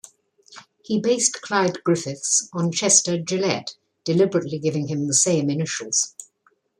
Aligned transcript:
He 0.83 0.99
based 0.99 1.43
Clyde 1.43 1.83
Griffiths 1.83 2.49
on 2.53 2.71
Chester 2.71 3.19
Gillette, 3.19 3.75
deliberately 4.03 4.57
giving 4.57 4.87
him 4.87 5.05
the 5.05 5.13
same 5.13 5.47
initials. 5.47 6.15